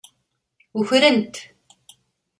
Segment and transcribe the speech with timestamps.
[0.79, 1.35] Ukren-t.